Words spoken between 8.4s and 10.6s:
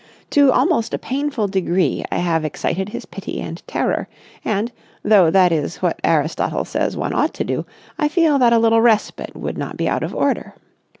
a little respite would not be out of order.